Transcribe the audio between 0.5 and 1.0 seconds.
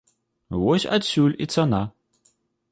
Вось